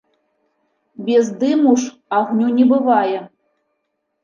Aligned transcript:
Без 1.09 1.29
дыму 1.43 1.75
ж 1.83 1.93
агню 2.21 2.47
не 2.57 2.65
бывае. 2.75 3.19